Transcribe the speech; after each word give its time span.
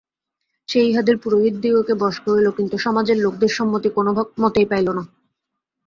সে 0.69 0.79
ইহাদের 0.85 1.15
পুরোহিতদিগকে 1.17 1.93
বশ 1.93 2.15
করিল, 2.19 2.47
কিন্তু 2.57 2.75
সমাজের 2.77 3.17
লোকদের 3.17 3.51
সম্মতি 3.57 3.89
কোনোমতেই 3.89 4.65
পাইল 4.65 4.87
না। 4.97 5.03